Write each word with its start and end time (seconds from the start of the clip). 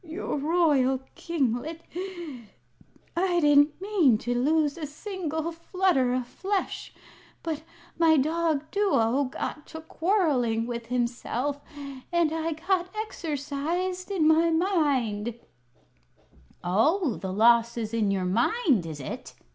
"Your 0.03 0.35
royal 0.39 1.01
kinglet, 1.13 1.81
I 3.15 3.39
didn't 3.39 3.79
mean 3.79 4.17
to 4.17 4.33
lose 4.33 4.75
a 4.75 4.87
single 4.87 5.51
flutter 5.51 6.11
o' 6.15 6.23
flesh. 6.23 6.91
But 7.43 7.61
my 7.99 8.17
dog 8.17 8.63
Duo 8.71 9.25
got 9.25 9.67
to 9.67 9.81
quarrelling 9.81 10.65
with 10.65 10.87
himself 10.87 11.61
and 12.11 12.33
I 12.33 12.53
got 12.53 12.89
exercised 12.97 14.09
in 14.09 14.27
my 14.27 14.49
mind" 14.49 15.35
"Oh, 16.63 17.17
the 17.17 17.31
loss 17.31 17.77
is 17.77 17.93
in 17.93 18.09
your 18.09 18.25
mind, 18.25 18.87
is 18.87 18.99
it?" 18.99 19.35